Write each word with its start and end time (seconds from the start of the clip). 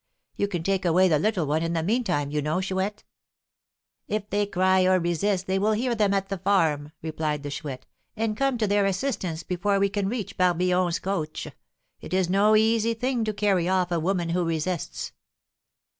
You 0.35 0.47
can 0.47 0.63
take 0.63 0.83
away 0.83 1.07
the 1.07 1.19
little 1.19 1.45
one 1.45 1.61
in 1.61 1.73
the 1.73 1.83
meantime, 1.83 2.31
you 2.31 2.41
know, 2.41 2.59
Chouette." 2.59 3.03
"If 4.07 4.27
they 4.31 4.47
cry 4.47 4.83
or 4.85 4.99
resist, 4.99 5.45
they 5.45 5.59
will 5.59 5.73
hear 5.73 5.93
them 5.93 6.11
at 6.11 6.27
the 6.29 6.39
farm," 6.39 6.91
replied 7.03 7.43
the 7.43 7.51
Chouette, 7.51 7.85
"and 8.15 8.35
come 8.35 8.57
to 8.57 8.65
their 8.65 8.87
assistance 8.87 9.43
before 9.43 9.77
we 9.77 9.89
can 9.89 10.09
reach 10.09 10.37
Barbillon's 10.37 10.97
coach. 10.97 11.49
It 11.99 12.15
is 12.15 12.31
no 12.31 12.55
easy 12.55 12.95
thing 12.95 13.23
to 13.25 13.31
carry 13.33 13.69
off 13.69 13.91
a 13.91 13.99
woman 13.99 14.29
who 14.29 14.43
resists." 14.43 15.11